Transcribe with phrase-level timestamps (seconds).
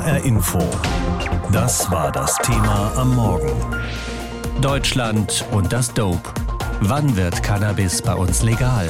[0.00, 0.58] HR Info.
[1.52, 3.52] Das war das Thema am Morgen.
[4.62, 6.30] Deutschland und das Dope.
[6.80, 8.88] Wann wird Cannabis bei uns legal?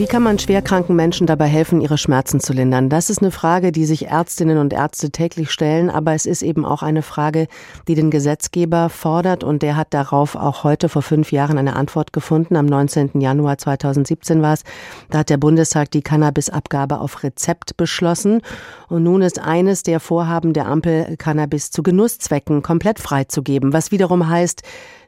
[0.00, 2.88] Wie kann man schwerkranken Menschen dabei helfen, ihre Schmerzen zu lindern?
[2.88, 6.64] Das ist eine Frage, die sich Ärztinnen und Ärzte täglich stellen, aber es ist eben
[6.64, 7.48] auch eine Frage,
[7.86, 12.14] die den Gesetzgeber fordert und der hat darauf auch heute vor fünf Jahren eine Antwort
[12.14, 12.56] gefunden.
[12.56, 13.20] Am 19.
[13.20, 14.64] Januar 2017 war es.
[15.10, 18.40] Da hat der Bundestag die Cannabisabgabe auf Rezept beschlossen
[18.88, 24.30] und nun ist eines der Vorhaben der Ampel, Cannabis zu Genusszwecken komplett freizugeben, was wiederum
[24.30, 24.62] heißt,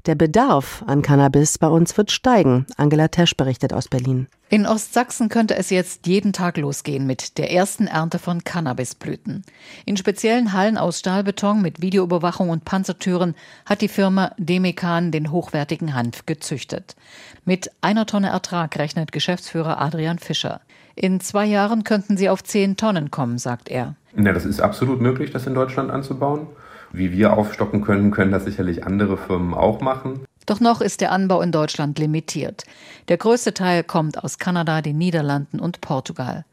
[0.05, 2.67] der Bedarf an Cannabis bei uns wird steigen.
[2.77, 4.27] Angela Tesch berichtet aus Berlin.
[4.53, 9.45] In Ostsachsen könnte es jetzt jeden Tag losgehen mit der ersten Ernte von Cannabisblüten.
[9.87, 13.35] In speziellen Hallen aus Stahlbeton mit Videoüberwachung und Panzertüren
[13.65, 16.97] hat die Firma Demekan den hochwertigen Hanf gezüchtet.
[17.47, 20.61] Mit einer Tonne Ertrag rechnet Geschäftsführer Adrian Fischer.
[20.97, 23.95] In zwei Jahren könnten sie auf zehn Tonnen kommen, sagt er.
[24.15, 26.47] Ja, das ist absolut möglich, das in Deutschland anzubauen.
[26.93, 30.27] Wie wir aufstocken können, können das sicherlich andere Firmen auch machen.
[30.47, 32.65] Doch noch ist der Anbau in Deutschland limitiert.
[33.09, 36.45] Der größte Teil kommt aus Kanada, den Niederlanden und Portugal.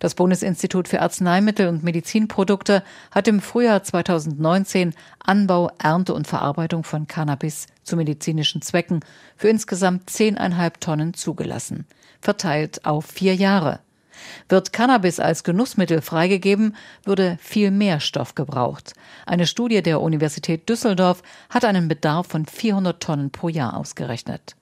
[0.00, 7.06] Das Bundesinstitut für Arzneimittel und Medizinprodukte hat im Frühjahr 2019 Anbau, Ernte und Verarbeitung von
[7.06, 9.00] Cannabis zu medizinischen Zwecken
[9.36, 11.86] für insgesamt 10,5 Tonnen zugelassen,
[12.20, 13.80] verteilt auf vier Jahre.
[14.48, 18.92] Wird Cannabis als Genussmittel freigegeben, würde viel mehr Stoff gebraucht.
[19.26, 24.56] Eine Studie der Universität Düsseldorf hat einen Bedarf von 400 Tonnen pro Jahr ausgerechnet.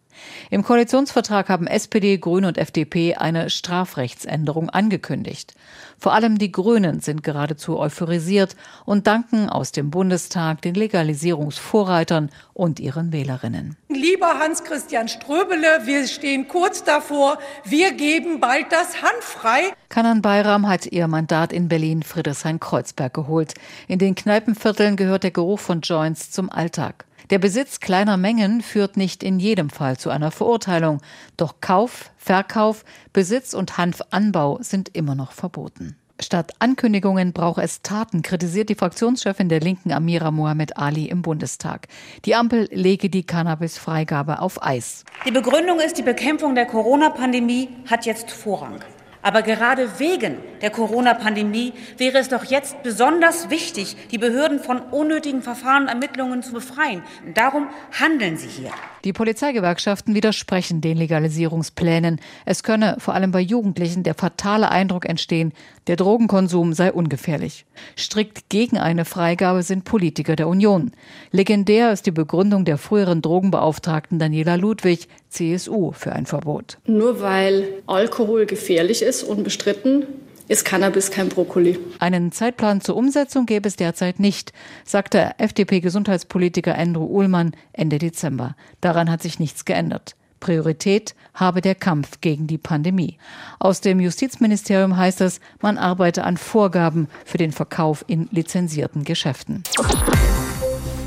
[0.51, 5.55] Im Koalitionsvertrag haben SPD, Grüne und FDP eine Strafrechtsänderung angekündigt.
[5.99, 12.81] Vor allem die Grünen sind geradezu euphorisiert und danken aus dem Bundestag den Legalisierungsvorreitern und
[12.81, 13.77] ihren Wählerinnen.
[13.89, 19.73] Lieber Hans-Christian Ströbele, wir stehen kurz davor, wir geben bald das Hand frei.
[19.89, 23.55] Kanan Bayram hat ihr Mandat in Berlin Friedrichshain-Kreuzberg geholt.
[23.89, 27.07] In den Kneipenvierteln gehört der Geruch von Joints zum Alltag.
[27.31, 31.01] Der Besitz kleiner Mengen führt nicht in jedem Fall zu einer Verurteilung,
[31.37, 35.97] doch Kauf, Verkauf, Besitz und Hanfanbau sind immer noch verboten.
[36.21, 41.89] Statt Ankündigungen braucht es Taten, kritisiert die Fraktionschefin der Linken Amira Mohamed Ali im Bundestag.
[42.25, 45.05] Die Ampel lege die Cannabis-Freigabe auf Eis.
[45.27, 48.81] Die Begründung ist, die Bekämpfung der Corona-Pandemie hat jetzt Vorrang.
[49.25, 55.41] Aber gerade wegen der Corona-Pandemie wäre es doch jetzt besonders wichtig, die Behörden von unnötigen
[55.41, 57.03] Verfahren und Ermittlungen zu befreien.
[57.33, 57.69] Darum
[57.99, 58.71] handeln Sie hier.
[59.05, 62.21] Die Polizeigewerkschaften widersprechen den Legalisierungsplänen.
[62.45, 65.53] Es könne vor allem bei Jugendlichen der fatale Eindruck entstehen,
[65.87, 67.67] der Drogenkonsum sei ungefährlich.
[67.99, 70.93] Strikt gegen eine Freigabe sind Politiker der Union.
[71.31, 76.79] Legendär ist die Begründung der früheren Drogenbeauftragten Daniela Ludwig, CSU, für ein Verbot.
[76.87, 80.07] Nur weil Alkohol gefährlich ist, unbestritten,
[80.49, 81.79] ist Cannabis kein Brokkoli.
[81.99, 84.53] Einen Zeitplan zur Umsetzung gäbe es derzeit nicht,
[84.85, 88.57] sagte FDP-Gesundheitspolitiker Andrew Uhlmann Ende Dezember.
[88.81, 90.17] Daran hat sich nichts geändert.
[90.41, 93.17] Priorität habe der Kampf gegen die Pandemie.
[93.59, 99.63] Aus dem Justizministerium heißt es, man arbeite an Vorgaben für den Verkauf in lizenzierten Geschäften.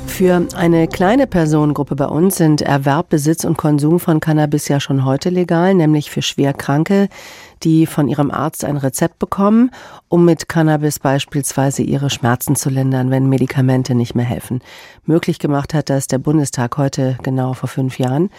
[0.08, 5.04] Für eine kleine Personengruppe bei uns sind Erwerb, Besitz und Konsum von Cannabis ja schon
[5.04, 7.08] heute legal, nämlich für Schwerkranke,
[7.64, 9.70] die von ihrem Arzt ein Rezept bekommen,
[10.08, 14.60] um mit Cannabis beispielsweise ihre Schmerzen zu lindern, wenn Medikamente nicht mehr helfen.
[15.04, 18.30] Möglich gemacht hat das der Bundestag heute genau vor fünf Jahren.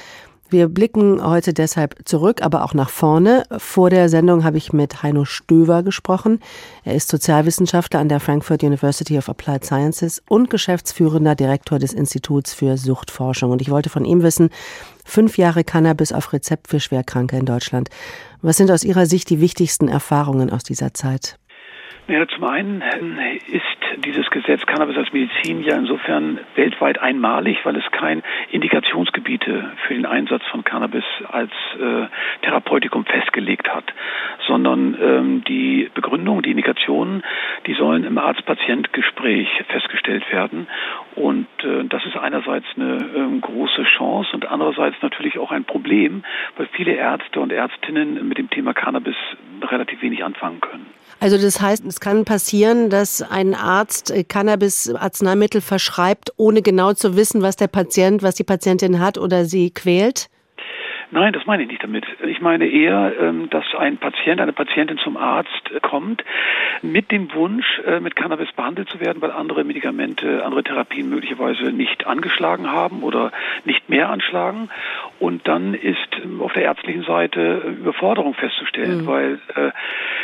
[0.51, 3.43] Wir blicken heute deshalb zurück, aber auch nach vorne.
[3.59, 6.39] Vor der Sendung habe ich mit Heino Stöver gesprochen.
[6.83, 12.51] Er ist Sozialwissenschaftler an der Frankfurt University of Applied Sciences und geschäftsführender Direktor des Instituts
[12.51, 13.51] für Suchtforschung.
[13.51, 14.49] Und ich wollte von ihm wissen,
[15.09, 17.89] fünf Jahre Cannabis auf Rezept für Schwerkranke in Deutschland.
[18.41, 21.37] Was sind aus Ihrer Sicht die wichtigsten Erfahrungen aus dieser Zeit?
[22.09, 27.75] Ja, zum einen äh, ist dieses Gesetz Cannabis als Medizin ja insofern weltweit einmalig, weil
[27.75, 32.07] es kein Indikationsgebiete für den Einsatz von Cannabis als äh,
[32.41, 33.93] Therapeutikum festgelegt hat,
[34.47, 37.21] sondern ähm, die Begründung, die Indikationen,
[37.67, 40.67] die sollen im Arzt-Patient-Gespräch festgestellt werden.
[41.13, 46.23] Und äh, das ist einerseits eine äh, große Chance und andererseits natürlich auch ein Problem,
[46.57, 49.15] weil viele Ärzte und Ärztinnen mit dem Thema Cannabis
[49.61, 50.98] relativ wenig anfangen können.
[51.19, 57.15] Also das heißt, es kann passieren, dass ein Arzt äh, Cannabis-Arzneimittel verschreibt, ohne genau zu
[57.15, 60.29] wissen, was der Patient, was die Patientin hat oder sie quält?
[61.11, 62.05] Nein, das meine ich nicht damit.
[62.23, 66.23] Ich meine eher, ähm, dass ein Patient, eine Patientin zum Arzt kommt
[66.81, 71.71] mit dem Wunsch, äh, mit Cannabis behandelt zu werden, weil andere Medikamente, andere Therapien möglicherweise
[71.71, 73.31] nicht angeschlagen haben oder
[73.65, 74.69] nicht mehr anschlagen.
[75.19, 79.07] Und dann ist ähm, auf der ärztlichen Seite Überforderung festzustellen, mhm.
[79.07, 79.71] weil äh,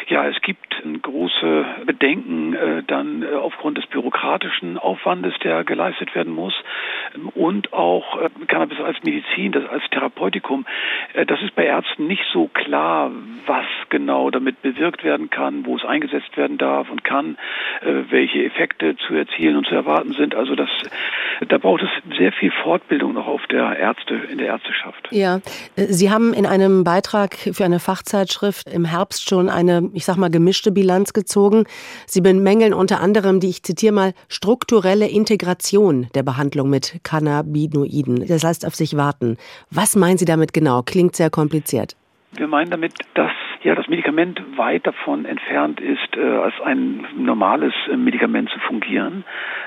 [0.08, 0.66] ja, es gibt
[1.02, 6.54] große Bedenken äh, dann äh, aufgrund des bürokratischen Aufwandes, der geleistet werden muss
[7.16, 10.66] ähm, und auch äh, Cannabis als Medizin, das als Therapeutikum.
[11.14, 13.12] Äh, das ist bei Ärzten nicht so klar,
[13.46, 17.38] was genau damit bewirkt werden kann, wo es eingesetzt werden darf und kann,
[17.82, 20.36] äh, welche Effekte zu erzielen und zu erwarten sind.
[20.36, 20.70] Also das,
[21.48, 25.08] da braucht es sehr viel Fortbildung noch auf der Ärzte, in der Ärzteschaft.
[25.12, 25.40] Ja,
[25.76, 30.30] Sie haben in einem Beitrag für eine Fachzeitschrift im Herbst schon eine, ich sag mal,
[30.30, 31.66] gemischte Bilanz gezogen.
[32.06, 38.28] Sie bemängeln unter anderem die, ich zitiere mal, strukturelle Integration der Behandlung mit Cannabinoiden.
[38.28, 39.38] Das heißt auf sich warten.
[39.70, 40.65] Was meinen Sie damit genau?
[40.86, 41.96] Klingt sehr kompliziert.
[42.32, 43.32] Wir meinen damit, dass
[43.66, 49.24] ja das Medikament weit davon entfernt ist, äh, als ein normales äh, Medikament zu fungieren,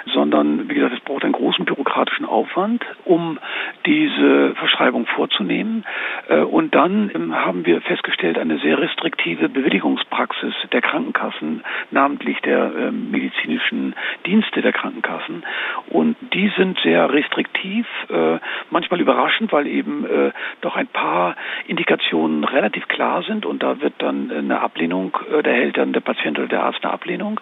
[0.06, 3.38] sondern wie gesagt, es braucht einen großen bürokratischen Aufwand, um
[3.86, 5.84] diese Verschreibung vorzunehmen.
[6.28, 12.72] Äh, und dann ähm, haben wir festgestellt, eine sehr restriktive Bewilligungspraxis der Krankenkassen, namentlich der
[12.74, 13.96] äh, medizinischen
[14.26, 15.42] Dienste der Krankenkassen.
[15.88, 18.38] Und die sind sehr restriktiv, äh,
[18.70, 20.30] manchmal überraschend, weil eben äh,
[20.60, 21.34] doch ein paar
[21.66, 26.00] Indikationen relativ klar sind und da wird dann eine Ablehnung, äh, da hält dann der
[26.00, 27.40] Patient oder der Arzt eine Ablehnung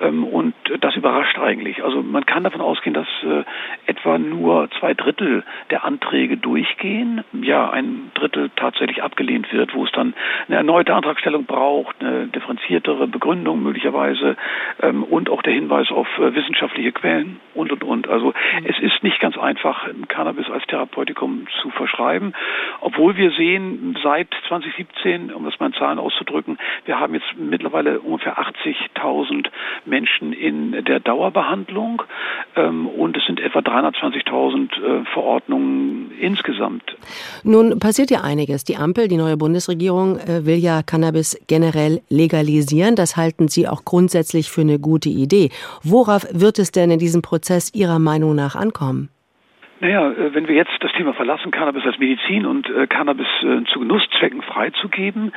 [0.00, 1.82] ähm, und das überrascht eigentlich.
[1.84, 3.44] Also man kann davon ausgehen, dass äh,
[3.86, 9.92] etwa nur zwei Drittel der Anträge durchgehen, ja ein Drittel tatsächlich abgelehnt wird, wo es
[9.92, 10.14] dann
[10.48, 14.36] eine erneute Antragstellung braucht, eine differenziertere Begründung möglicherweise
[14.82, 18.08] ähm, und auch der Hinweis auf äh, wissenschaftliche Quellen und und und.
[18.08, 18.66] Also mhm.
[18.66, 22.34] es ist nicht ganz einfach, Cannabis als Therapeutikum zu verschreiben,
[22.80, 28.00] obwohl wir sehen seit 2017, um das mal in Zahlen auszudrücken, wir haben jetzt mittlerweile
[28.00, 29.48] ungefähr 80.000
[29.84, 32.02] Menschen in der Dauerbehandlung
[32.56, 36.96] ähm, und es sind etwa 320.000 äh, Verordnungen insgesamt.
[37.42, 38.64] Nun passiert ja einiges.
[38.64, 42.96] Die Ampel, die neue Bundesregierung, äh, will ja Cannabis generell legalisieren.
[42.96, 45.50] Das halten Sie auch grundsätzlich für eine gute Idee.
[45.82, 49.10] Worauf wird es denn in diesem Prozess Ihrer Meinung nach ankommen?
[49.80, 53.64] Naja, äh, wenn wir jetzt das Thema verlassen, Cannabis als Medizin und äh, Cannabis äh,
[53.72, 55.32] zu Genusszwecken freizugeben,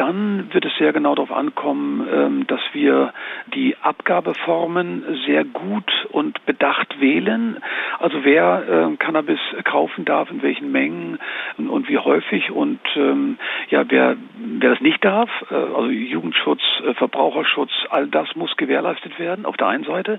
[0.00, 3.12] dann wird es sehr genau darauf ankommen, ähm, dass wir
[3.54, 7.58] die Abgabeformen sehr gut und bedacht wählen.
[7.98, 8.62] Also wer
[8.92, 11.18] äh, Cannabis kaufen darf, in welchen Mengen
[11.58, 13.36] und wie häufig und ähm,
[13.68, 19.18] ja, wer, wer das nicht darf, äh, also Jugendschutz, äh, Verbraucherschutz, all das muss gewährleistet
[19.18, 20.18] werden auf der einen Seite.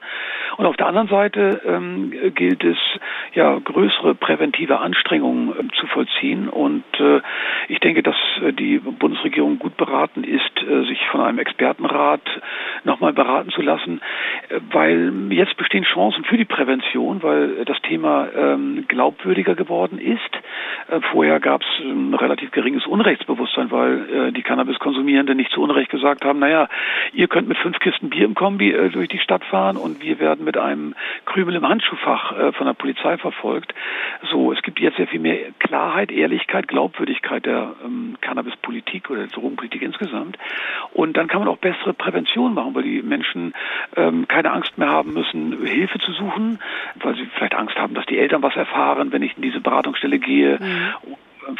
[0.57, 2.77] Und auf der anderen Seite ähm, gilt es,
[3.33, 6.49] ja, größere präventive Anstrengungen zu vollziehen.
[6.49, 7.21] Und äh,
[7.67, 8.15] ich denke, dass
[8.59, 12.21] die Bundesregierung gut beraten ist, äh, sich von einem Expertenrat
[12.83, 14.01] nochmal beraten zu lassen,
[14.49, 20.40] äh, weil jetzt bestehen Chancen für die Prävention, weil das Thema ähm, glaubwürdiger geworden ist.
[20.91, 26.25] Äh, vorher gab es ein relativ geringes Unrechtsbewusstsein, weil die Cannabiskonsumierenden nicht zu Unrecht gesagt
[26.25, 26.67] haben, naja,
[27.13, 30.45] ihr könnt mit fünf Kisten Bier im Kombi durch die Stadt fahren und wir werden
[30.45, 30.95] mit einem
[31.25, 33.73] Krümel im Handschuhfach von der Polizei verfolgt.
[34.29, 39.29] So, es gibt jetzt sehr viel mehr Klarheit, Ehrlichkeit, Glaubwürdigkeit der ähm, Cannabispolitik oder der
[39.29, 40.37] Drogenpolitik insgesamt.
[40.93, 43.53] Und dann kann man auch bessere Prävention machen, weil die Menschen
[43.95, 46.59] ähm, keine Angst mehr haben müssen, Hilfe zu suchen,
[46.95, 50.19] weil sie vielleicht Angst haben, dass die Eltern was erfahren, wenn ich in diese Beratungsstelle
[50.19, 50.59] gehe.
[50.59, 50.80] Mhm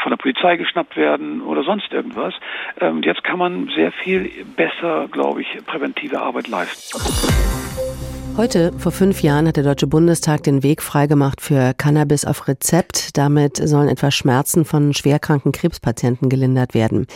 [0.02, 2.34] von der Polizei geschnappt werden oder sonst irgendwas.
[2.80, 7.00] Ähm, jetzt kann man sehr viel besser, glaube ich, präventive Arbeit leisten.
[8.38, 13.18] Heute, vor fünf Jahren, hat der Deutsche Bundestag den Weg freigemacht für Cannabis auf Rezept.
[13.18, 17.08] Damit sollen etwa Schmerzen von schwerkranken Krebspatienten gelindert werden.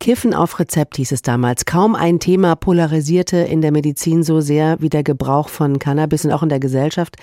[0.00, 1.66] Kiffen auf Rezept hieß es damals.
[1.66, 6.32] Kaum ein Thema polarisierte in der Medizin so sehr wie der Gebrauch von Cannabis und
[6.32, 7.16] auch in der Gesellschaft.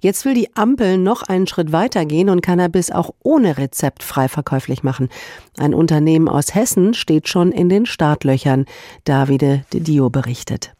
[0.00, 4.28] Jetzt will die Ampel noch einen Schritt weiter gehen und Cannabis auch ohne Rezept frei
[4.28, 5.08] verkäuflich machen.
[5.58, 8.64] Ein Unternehmen aus Hessen steht schon in den Startlöchern.
[9.04, 10.72] Davide de Dio berichtet.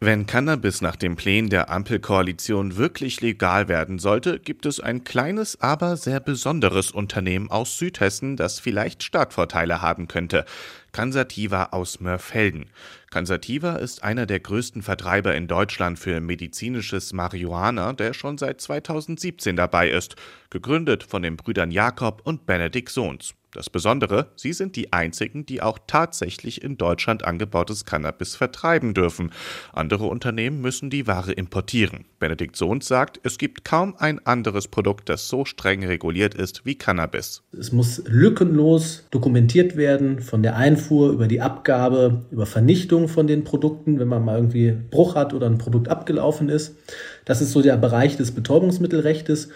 [0.00, 5.60] Wenn Cannabis nach dem Plänen der Ampelkoalition wirklich legal werden sollte, gibt es ein kleines,
[5.60, 10.44] aber sehr besonderes Unternehmen aus Südhessen, das vielleicht Startvorteile haben könnte.
[10.92, 12.66] Cansativa aus Mörfelden.
[13.10, 19.56] Cansativa ist einer der größten Vertreiber in Deutschland für medizinisches Marihuana, der schon seit 2017
[19.56, 20.16] dabei ist,
[20.50, 23.34] gegründet von den Brüdern Jakob und Benedikt Sohns.
[23.54, 29.30] Das Besondere, sie sind die einzigen, die auch tatsächlich in Deutschland angebautes Cannabis vertreiben dürfen.
[29.72, 32.04] Andere Unternehmen müssen die Ware importieren.
[32.18, 36.74] Benedikt Sohns sagt, es gibt kaum ein anderes Produkt, das so streng reguliert ist wie
[36.74, 37.42] Cannabis.
[37.58, 43.44] Es muss lückenlos dokumentiert werden, von der Einfuhr über die Abgabe, über Vernichtung von den
[43.44, 46.76] Produkten, wenn man mal irgendwie Bruch hat oder ein Produkt abgelaufen ist.
[47.24, 49.48] Das ist so der Bereich des Betäubungsmittelrechtes.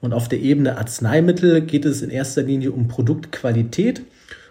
[0.00, 4.02] Und auf der Ebene Arzneimittel geht es in erster Linie um Produktqualität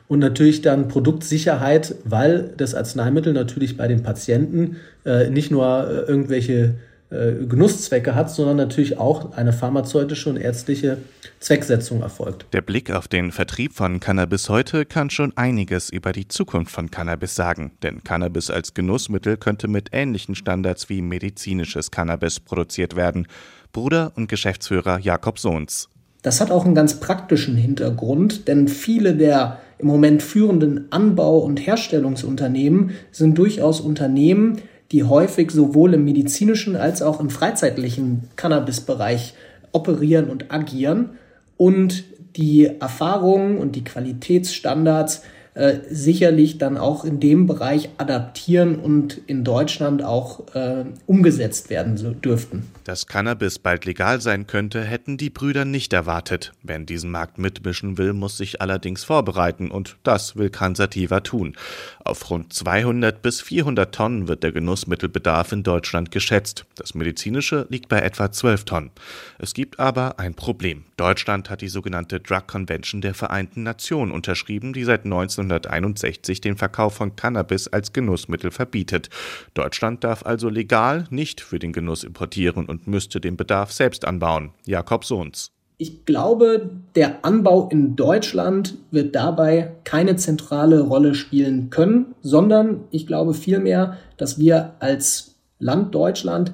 [0.08, 6.10] und natürlich dann Produktsicherheit, weil das Arzneimittel natürlich bei den Patienten äh, nicht nur äh,
[6.10, 6.75] irgendwelche
[7.10, 11.00] Genusszwecke hat, sondern natürlich auch eine pharmazeutische und ärztliche
[11.39, 12.46] Zwecksetzung erfolgt.
[12.54, 16.92] Der Blick auf den Vertrieb von Cannabis heute kann schon einiges über die Zukunft von
[16.92, 23.28] Cannabis sagen, denn Cannabis als Genussmittel könnte mit ähnlichen Standards wie medizinisches Cannabis produziert werden.
[23.72, 25.89] Bruder und Geschäftsführer Jakob Sohns.
[26.22, 31.66] Das hat auch einen ganz praktischen Hintergrund, denn viele der im Moment führenden Anbau- und
[31.66, 39.34] Herstellungsunternehmen sind durchaus Unternehmen, die häufig sowohl im medizinischen als auch im freizeitlichen Cannabisbereich
[39.72, 41.12] operieren und agieren
[41.58, 42.03] und
[42.36, 45.24] die Erfahrungen und die Qualitätsstandards
[45.56, 51.98] äh, sicherlich dann auch in dem Bereich adaptieren und in Deutschland auch äh, umgesetzt werden
[51.98, 52.68] so dürften.
[52.84, 56.53] Dass Cannabis bald legal sein könnte, hätten die Brüder nicht erwartet.
[56.63, 61.56] Wer in diesen Markt mitmischen will, muss sich allerdings vorbereiten und das will Cansativa tun.
[62.03, 66.65] Auf rund 200 bis 400 Tonnen wird der Genussmittelbedarf in Deutschland geschätzt.
[66.75, 68.91] Das medizinische liegt bei etwa 12 Tonnen.
[69.39, 70.86] Es gibt aber ein Problem.
[70.98, 76.58] Deutschland hat die sogenannte Drug Convention der Vereinten Nationen unterschrieben, die seit 19 1961 den
[76.58, 79.10] Verkauf von Cannabis als Genussmittel verbietet.
[79.53, 84.51] Deutschland darf also legal nicht für den Genuss importieren und müsste den Bedarf selbst anbauen.
[84.65, 85.51] Jakob Sohns.
[85.81, 93.08] Ich glaube, der Anbau in Deutschland wird dabei keine zentrale Rolle spielen können, sondern ich
[93.08, 96.51] glaube vielmehr, dass wir als Land Deutschland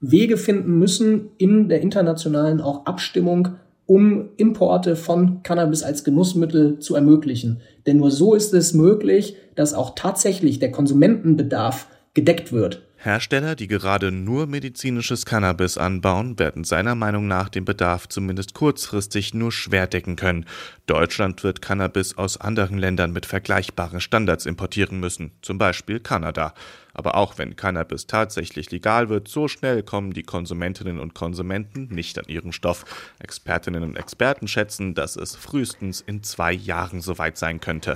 [0.00, 6.94] Wege finden müssen in der internationalen auch Abstimmung um Importe von Cannabis als Genussmittel zu
[6.94, 7.60] ermöglichen.
[7.86, 12.82] Denn nur so ist es möglich, dass auch tatsächlich der Konsumentenbedarf gedeckt wird.
[13.04, 19.34] Hersteller, die gerade nur medizinisches Cannabis anbauen, werden seiner Meinung nach den Bedarf zumindest kurzfristig
[19.34, 20.46] nur schwer decken können.
[20.86, 26.54] Deutschland wird Cannabis aus anderen Ländern mit vergleichbaren Standards importieren müssen, zum Beispiel Kanada.
[26.94, 32.18] Aber auch wenn Cannabis tatsächlich legal wird, so schnell kommen die Konsumentinnen und Konsumenten nicht
[32.18, 32.86] an ihren Stoff.
[33.18, 37.92] Expertinnen und Experten schätzen, dass es frühestens in zwei Jahren soweit sein könnte.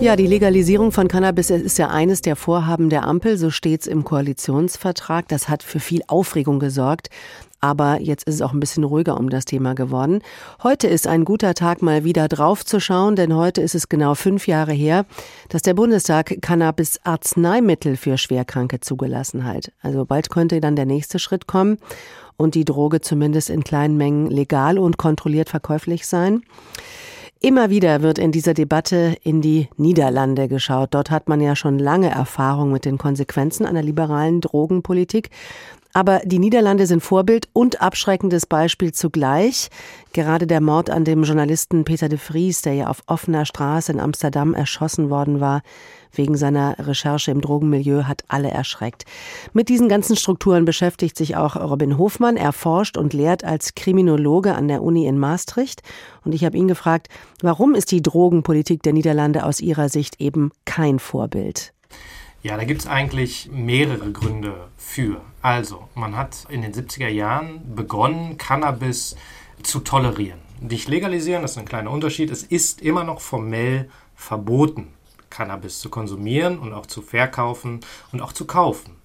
[0.00, 3.86] Ja, die Legalisierung von Cannabis ist ja eines der Vorhaben der Ampel, so steht es
[3.86, 5.28] im Koalitionsvertrag.
[5.28, 7.10] Das hat für viel Aufregung gesorgt.
[7.60, 10.22] Aber jetzt ist es auch ein bisschen ruhiger um das Thema geworden.
[10.62, 14.14] Heute ist ein guter Tag, mal wieder drauf zu schauen, denn heute ist es genau
[14.14, 15.04] fünf Jahre her,
[15.50, 19.70] dass der Bundestag Cannabis-Arzneimittel für Schwerkranke zugelassen hat.
[19.82, 21.76] Also bald könnte dann der nächste Schritt kommen
[22.38, 26.40] und die Droge zumindest in kleinen Mengen legal und kontrolliert verkäuflich sein.
[27.42, 30.92] Immer wieder wird in dieser Debatte in die Niederlande geschaut.
[30.92, 35.30] Dort hat man ja schon lange Erfahrung mit den Konsequenzen einer liberalen Drogenpolitik.
[35.92, 39.70] Aber die Niederlande sind Vorbild und abschreckendes Beispiel zugleich.
[40.12, 44.00] Gerade der Mord an dem Journalisten Peter de Vries, der ja auf offener Straße in
[44.00, 45.62] Amsterdam erschossen worden war,
[46.12, 49.04] wegen seiner Recherche im Drogenmilieu, hat alle erschreckt.
[49.52, 52.36] Mit diesen ganzen Strukturen beschäftigt sich auch Robin Hofmann.
[52.36, 55.82] Er forscht und lehrt als Kriminologe an der Uni in Maastricht.
[56.24, 57.08] Und ich habe ihn gefragt,
[57.42, 61.72] warum ist die Drogenpolitik der Niederlande aus Ihrer Sicht eben kein Vorbild?
[62.42, 65.20] Ja, da gibt es eigentlich mehrere Gründe für.
[65.42, 69.14] Also, man hat in den 70er Jahren begonnen, Cannabis
[69.62, 70.40] zu tolerieren.
[70.58, 72.30] Nicht legalisieren, das ist ein kleiner Unterschied.
[72.30, 74.88] Es ist immer noch formell verboten,
[75.28, 77.80] Cannabis zu konsumieren und auch zu verkaufen
[78.10, 78.96] und auch zu kaufen.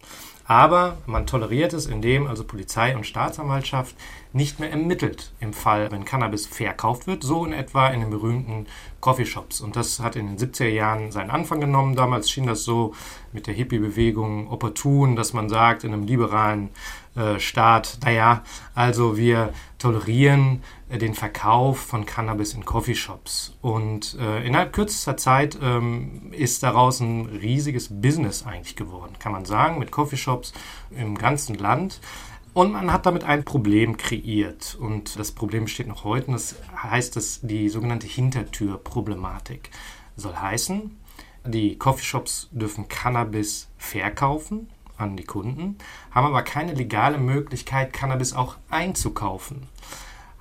[0.48, 3.96] Aber man toleriert es, indem also Polizei und Staatsanwaltschaft
[4.32, 8.68] nicht mehr ermittelt im Fall, wenn Cannabis verkauft wird, so in etwa in den berühmten
[9.00, 9.60] Coffeeshops.
[9.60, 11.96] Und das hat in den 70er Jahren seinen Anfang genommen.
[11.96, 12.94] Damals schien das so
[13.34, 16.70] mit der Hippie-Bewegung opportun, dass man sagt, in einem liberalen
[17.16, 18.44] äh, Staat, naja,
[18.74, 23.58] also wir tolerieren äh, den Verkauf von Cannabis in Coffeeshops.
[23.62, 29.46] Und äh, innerhalb kürzester Zeit ähm, ist daraus ein riesiges Business eigentlich geworden, kann man
[29.46, 30.52] sagen, mit Coffeeshops
[30.92, 32.02] im ganzen Land.
[32.54, 34.76] Und man hat damit ein Problem kreiert.
[34.80, 36.28] Und das Problem besteht noch heute.
[36.28, 39.72] Und das heißt das die sogenannte Hintertürproblematik.
[40.16, 40.98] Soll heißen,
[41.48, 45.78] Die Coffeeshops dürfen Cannabis verkaufen an die Kunden,
[46.12, 49.68] haben aber keine legale Möglichkeit, Cannabis auch einzukaufen.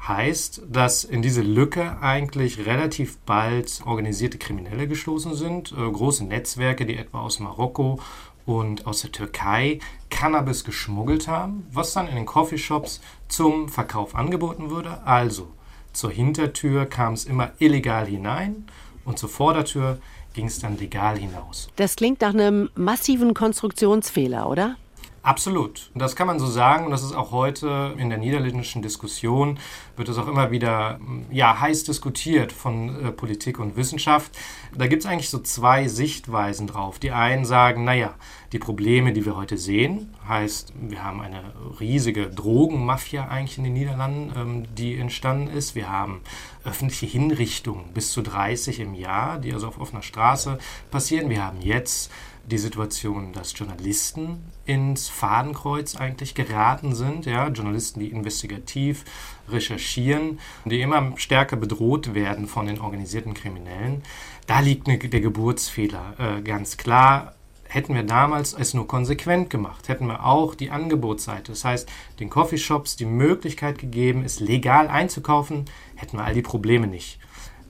[0.07, 6.85] Heißt, dass in diese Lücke eigentlich relativ bald organisierte Kriminelle gestoßen sind, äh, große Netzwerke,
[6.85, 8.01] die etwa aus Marokko
[8.45, 9.79] und aus der Türkei
[10.11, 15.03] Cannabis geschmuggelt haben, was dann in den Coffeeshops zum Verkauf angeboten wurde.
[15.07, 15.49] Also
[15.95, 18.67] zur Hintertür kam es immer illegal hinein
[19.05, 19.99] und zur Vordertür
[20.35, 21.69] ging es dann legal hinaus.
[21.76, 24.76] Das klingt nach einem massiven Konstruktionsfehler, oder?
[25.23, 25.91] Absolut.
[25.95, 29.59] Das kann man so sagen und das ist auch heute in der niederländischen Diskussion,
[29.97, 30.99] wird es auch immer wieder
[31.31, 34.37] ja, heiß diskutiert von äh, Politik und Wissenschaft.
[34.77, 36.99] Da gibt es eigentlich so zwei Sichtweisen drauf.
[36.99, 38.15] Die einen sagen, naja,
[38.53, 41.43] die Probleme, die wir heute sehen, heißt, wir haben eine
[41.81, 45.75] riesige Drogenmafia eigentlich in den Niederlanden, ähm, die entstanden ist.
[45.75, 46.21] Wir haben
[46.65, 50.59] öffentliche Hinrichtungen bis zu 30 im Jahr, die also auf offener Straße
[50.91, 51.31] passieren.
[51.31, 52.11] Wir haben jetzt
[52.47, 57.27] die Situation, dass Journalisten ins Fadenkreuz eigentlich geraten sind.
[57.27, 57.49] Ja?
[57.49, 59.05] Journalisten, die investigativ
[59.49, 64.03] recherchieren, die immer stärker bedroht werden von den organisierten Kriminellen.
[64.47, 67.35] Da liegt ne, der Geburtsfehler äh, ganz klar.
[67.67, 71.89] Hätten wir damals es nur konsequent gemacht, hätten wir auch die Angebotsseite, das heißt
[72.21, 75.65] den Coffeeshops die Möglichkeit gegeben, es legal einzukaufen,
[75.97, 77.19] hätten wir all die Probleme nicht.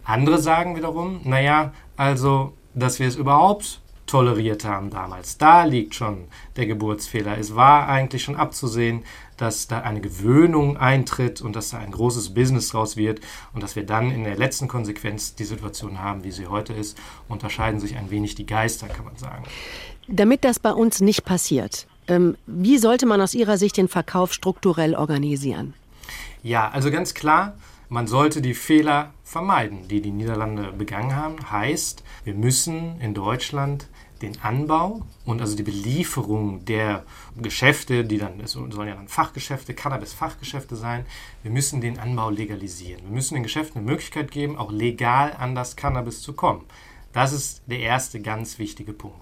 [0.04, 3.80] Andere sagen wiederum, naja, also, dass wir es überhaupt
[4.14, 5.38] toleriert haben damals.
[5.38, 7.36] Da liegt schon der Geburtsfehler.
[7.36, 9.02] Es war eigentlich schon abzusehen,
[9.38, 13.20] dass da eine Gewöhnung eintritt und dass da ein großes Business draus wird
[13.54, 16.96] und dass wir dann in der letzten Konsequenz die Situation haben, wie sie heute ist.
[17.28, 19.42] Unterscheiden sich ein wenig die Geister, kann man sagen.
[20.06, 24.32] Damit das bei uns nicht passiert, ähm, wie sollte man aus Ihrer Sicht den Verkauf
[24.32, 25.74] strukturell organisieren?
[26.44, 27.54] Ja, also ganz klar,
[27.88, 31.50] man sollte die Fehler vermeiden, die die Niederlande begangen haben.
[31.50, 33.88] Heißt, wir müssen in Deutschland
[34.22, 37.04] den Anbau und also die Belieferung der
[37.36, 41.04] Geschäfte, die dann, es sollen ja dann Fachgeschäfte, Cannabis-Fachgeschäfte sein,
[41.42, 43.02] wir müssen den Anbau legalisieren.
[43.04, 46.64] Wir müssen den Geschäften eine Möglichkeit geben, auch legal an das Cannabis zu kommen.
[47.12, 49.18] Das ist der erste ganz wichtige Punkt.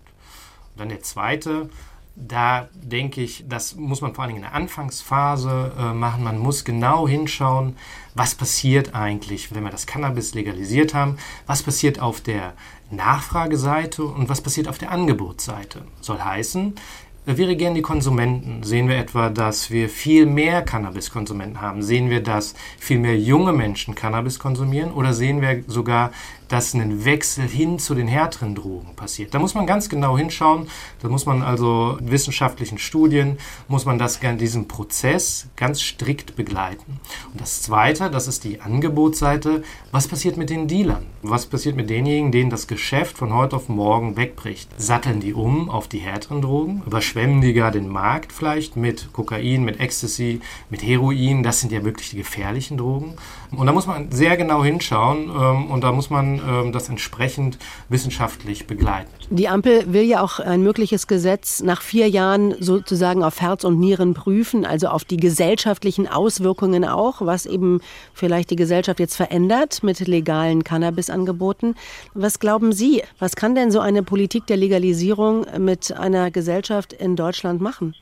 [0.73, 1.69] Und dann der zweite,
[2.15, 6.25] da denke ich, das muss man vor allem in der Anfangsphase äh, machen.
[6.25, 7.77] Man muss genau hinschauen,
[8.15, 11.17] was passiert eigentlich, wenn wir das Cannabis legalisiert haben,
[11.47, 12.53] was passiert auf der
[12.91, 15.83] Nachfrageseite und was passiert auf der Angebotsseite.
[16.01, 16.75] Soll heißen,
[17.25, 18.65] wir regieren die Konsumenten.
[18.65, 21.83] Sehen wir etwa, dass wir viel mehr Cannabiskonsumenten haben?
[21.83, 24.93] Sehen wir, dass viel mehr junge Menschen Cannabis konsumieren?
[24.93, 26.11] Oder sehen wir sogar,
[26.49, 29.35] dass ein Wechsel hin zu den härteren Drogen passiert.
[29.35, 30.69] Da muss man ganz genau hinschauen.
[31.01, 37.01] Da muss man also wissenschaftlichen Studien, muss man das, diesen Prozess ganz strikt begleiten.
[37.33, 39.63] Und das Zweite, das ist die Angebotsseite.
[39.91, 41.07] Was passiert mit den Dealern?
[41.23, 44.69] Was passiert mit denjenigen, denen das Geschäft von heute auf morgen wegbricht?
[44.81, 46.83] Satteln die um auf die härteren Drogen?
[46.87, 51.43] Überschwemmen die gar den Markt vielleicht mit Kokain, mit Ecstasy, mit Heroin?
[51.43, 53.15] Das sind ja wirklich die gefährlichen Drogen.
[53.51, 57.59] Und da muss man sehr genau hinschauen ähm, und da muss man ähm, das entsprechend
[57.89, 59.11] wissenschaftlich begleiten.
[59.31, 63.79] Die Ampel will ja auch ein mögliches Gesetz nach vier Jahren sozusagen auf Herz und
[63.79, 67.81] Nieren prüfen, also auf die gesellschaftlichen Auswirkungen auch, was eben
[68.15, 71.75] vielleicht die Gesellschaft jetzt verändert mit legalen Cannabisangeboten.
[72.15, 77.17] Was glauben Sie, was kann denn so eine Politik der Legalisierung mit einer Gesellschaft in
[77.17, 77.95] Deutschland machen?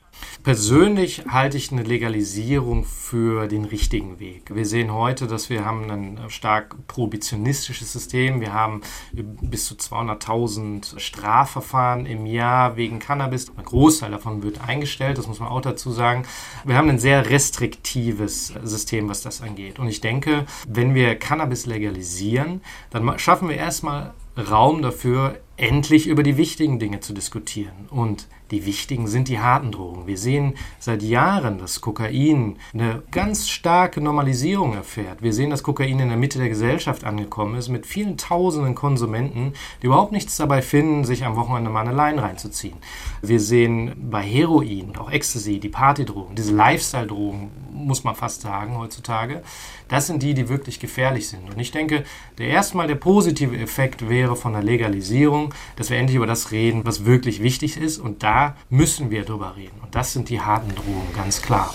[0.42, 4.54] Persönlich halte ich eine Legalisierung für den richtigen Weg.
[4.54, 8.40] Wir sehen heute, dass wir haben ein stark prohibitionistisches System.
[8.40, 8.80] Wir haben
[9.12, 13.50] bis zu 200.000 Strafverfahren im Jahr wegen Cannabis.
[13.56, 16.24] Ein Großteil davon wird eingestellt, das muss man auch dazu sagen.
[16.64, 19.78] Wir haben ein sehr restriktives System, was das angeht.
[19.78, 24.14] Und ich denke, wenn wir Cannabis legalisieren, dann schaffen wir erstmal
[24.48, 27.87] Raum dafür, endlich über die wichtigen Dinge zu diskutieren.
[27.90, 30.07] Und die wichtigen sind die harten Drogen.
[30.07, 35.22] Wir sehen seit Jahren, dass Kokain eine ganz starke Normalisierung erfährt.
[35.22, 39.53] Wir sehen, dass Kokain in der Mitte der Gesellschaft angekommen ist, mit vielen tausenden Konsumenten,
[39.83, 42.79] die überhaupt nichts dabei finden, sich am Wochenende mal eine Line reinzuziehen.
[43.20, 47.50] Wir sehen bei Heroin auch Ecstasy, die Partydrogen, diese Lifestyle-Drogen,
[47.87, 49.43] muss man fast sagen heutzutage,
[49.88, 51.49] das sind die, die wirklich gefährlich sind.
[51.51, 52.05] Und ich denke,
[52.38, 56.85] der erstmal der positive Effekt wäre von der Legalisierung, dass wir endlich über das reden,
[56.85, 57.99] was wirklich wichtig ist.
[57.99, 59.81] Und da müssen wir drüber reden.
[59.83, 61.75] Und das sind die harten Drogen, ganz klar.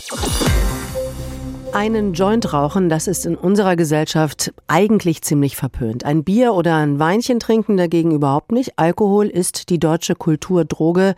[1.75, 6.05] Einen Joint rauchen, das ist in unserer Gesellschaft eigentlich ziemlich verpönt.
[6.05, 8.79] Ein Bier oder ein Weinchen trinken dagegen überhaupt nicht.
[8.79, 11.15] Alkohol ist die deutsche Kulturdroge.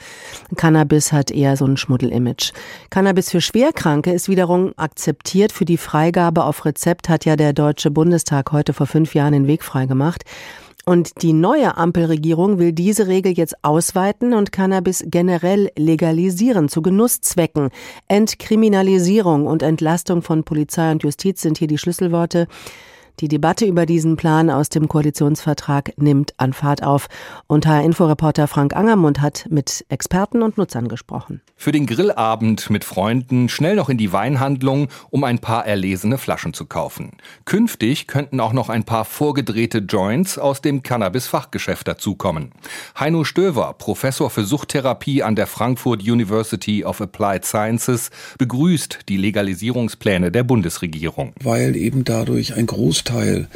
[0.55, 2.53] Cannabis hat eher so ein Schmuddelimage.
[2.89, 5.51] Cannabis für Schwerkranke ist wiederum akzeptiert.
[5.51, 9.45] Für die Freigabe auf Rezept hat ja der Deutsche Bundestag heute vor fünf Jahren den
[9.45, 10.23] Weg freigemacht.
[10.87, 17.71] Und die neue Ampelregierung will diese Regel jetzt ausweiten und Cannabis generell legalisieren zu Genusszwecken.
[18.07, 22.47] Entkriminalisierung und Entlastung von Polizei und Justiz sind hier die Schlüsselworte.
[23.19, 27.07] Die Debatte über diesen Plan aus dem Koalitionsvertrag nimmt an Fahrt auf.
[27.47, 31.41] Und HR-Inforeporter Frank Angermund hat mit Experten und Nutzern gesprochen.
[31.55, 36.53] Für den Grillabend mit Freunden schnell noch in die Weinhandlung, um ein paar erlesene Flaschen
[36.53, 37.13] zu kaufen.
[37.45, 42.51] Künftig könnten auch noch ein paar vorgedrehte Joints aus dem Cannabis-Fachgeschäft dazukommen.
[42.99, 50.31] Heino Stöver, Professor für Suchttherapie an der Frankfurt University of Applied Sciences, begrüßt die Legalisierungspläne
[50.31, 51.33] der Bundesregierung.
[51.41, 53.47] Weil eben dadurch ein Großteil Großteil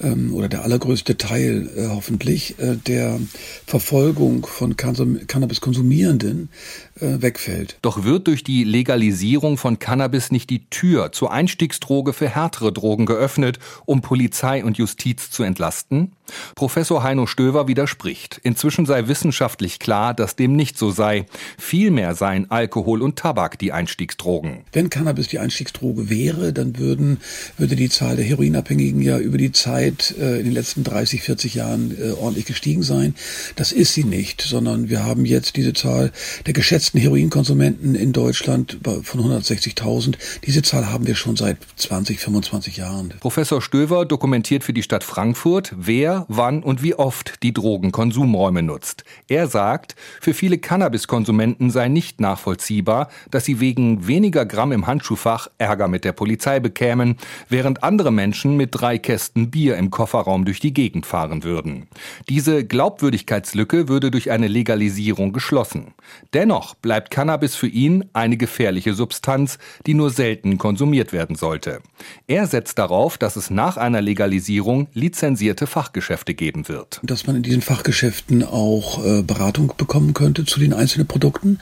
[0.00, 3.20] ähm, oder der allergrößte Teil äh, hoffentlich äh, der
[3.66, 6.48] Verfolgung von Cannabis-Konsumierenden
[6.96, 7.78] äh, wegfällt.
[7.82, 13.06] Doch wird durch die Legalisierung von Cannabis nicht die Tür zur Einstiegsdroge für härtere Drogen
[13.06, 16.12] geöffnet, um Polizei und Justiz zu entlasten?
[16.54, 18.40] Professor Heino Stöver widerspricht.
[18.42, 21.26] Inzwischen sei wissenschaftlich klar, dass dem nicht so sei.
[21.58, 24.64] Vielmehr seien Alkohol und Tabak die Einstiegsdrogen.
[24.72, 27.20] Wenn Cannabis die Einstiegsdroge wäre, dann würden,
[27.58, 31.54] würde die Zahl der Heroinabhängigen ja über die Zeit äh, in den letzten 30, 40
[31.54, 33.14] Jahren äh, ordentlich gestiegen sein.
[33.56, 36.12] Das ist sie nicht, sondern wir haben jetzt diese Zahl
[36.46, 40.14] der geschätzten Heroinkonsumenten in Deutschland von 160.000.
[40.46, 43.14] Diese Zahl haben wir schon seit 20, 25 Jahren.
[43.20, 49.04] Professor Stöver dokumentiert für die Stadt Frankfurt, wer wann und wie oft die Drogenkonsumräume nutzt.
[49.28, 55.48] Er sagt, für viele Cannabiskonsumenten sei nicht nachvollziehbar, dass sie wegen weniger Gramm im Handschuhfach
[55.58, 57.16] Ärger mit der Polizei bekämen,
[57.48, 61.86] während andere Menschen mit drei Kästen Bier im Kofferraum durch die Gegend fahren würden.
[62.28, 65.94] Diese Glaubwürdigkeitslücke würde durch eine Legalisierung geschlossen.
[66.34, 71.80] Dennoch bleibt Cannabis für ihn eine gefährliche Substanz, die nur selten konsumiert werden sollte.
[72.26, 77.00] Er setzt darauf, dass es nach einer Legalisierung lizenzierte Fachgeschäfte Fachgeschäfte geben wird.
[77.04, 81.58] Dass man in diesen Fachgeschäften auch äh, Beratung bekommen könnte zu den einzelnen Produkten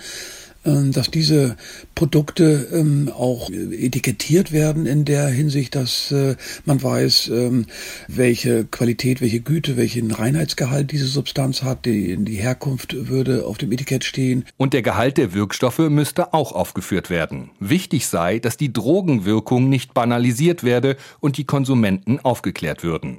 [0.64, 1.56] ähm, dass diese
[1.94, 6.34] Produkte ähm, auch etikettiert werden in der Hinsicht, dass äh,
[6.64, 7.66] man weiß, ähm,
[8.08, 11.84] welche Qualität, welche Güte, welchen Reinheitsgehalt diese Substanz hat.
[11.84, 14.46] Die, die Herkunft würde auf dem Etikett stehen.
[14.56, 17.50] Und der Gehalt der Wirkstoffe müsste auch aufgeführt werden.
[17.60, 23.18] Wichtig sei, dass die Drogenwirkung nicht banalisiert werde und die Konsumenten aufgeklärt würden.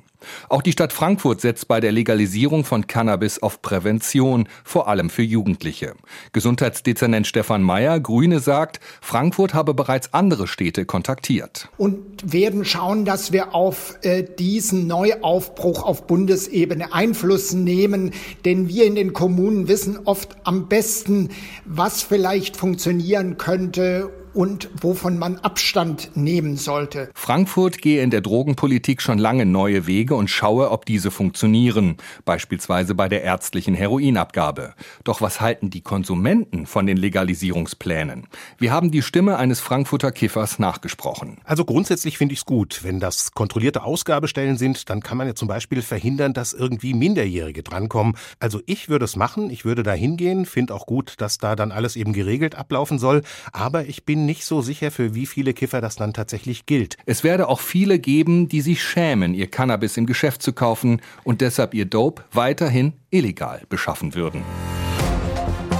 [0.49, 5.21] Auch die Stadt Frankfurt setzt bei der Legalisierung von Cannabis auf Prävention, vor allem für
[5.21, 5.93] Jugendliche.
[6.33, 11.69] Gesundheitsdezernent Stefan Mayer, Grüne, sagt, Frankfurt habe bereits andere Städte kontaktiert.
[11.77, 18.11] Und werden schauen, dass wir auf äh, diesen Neuaufbruch auf Bundesebene Einfluss nehmen,
[18.45, 21.29] denn wir in den Kommunen wissen oft am besten,
[21.65, 27.09] was vielleicht funktionieren könnte und wovon man Abstand nehmen sollte.
[27.13, 32.95] Frankfurt gehe in der Drogenpolitik schon lange neue Wege und schaue, ob diese funktionieren, beispielsweise
[32.95, 34.75] bei der ärztlichen Heroinabgabe.
[35.03, 38.27] Doch was halten die Konsumenten von den Legalisierungsplänen?
[38.57, 41.39] Wir haben die Stimme eines Frankfurter Kiffers nachgesprochen.
[41.43, 42.79] Also grundsätzlich finde ich es gut.
[42.81, 47.61] Wenn das kontrollierte Ausgabestellen sind, dann kann man ja zum Beispiel verhindern, dass irgendwie Minderjährige
[47.61, 48.15] drankommen.
[48.39, 51.73] Also ich würde es machen, ich würde da hingehen, finde auch gut, dass da dann
[51.73, 55.55] alles eben geregelt ablaufen soll, aber ich bin bin nicht so sicher, für wie viele
[55.55, 56.97] Kiffer das dann tatsächlich gilt.
[57.07, 61.41] Es werde auch viele geben, die sich schämen, ihr Cannabis im Geschäft zu kaufen und
[61.41, 64.43] deshalb ihr Dope weiterhin illegal beschaffen würden.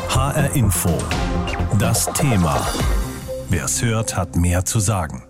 [0.09, 0.97] HR Info.
[1.77, 2.67] Das Thema.
[3.49, 5.28] Wer es hört, hat mehr zu sagen.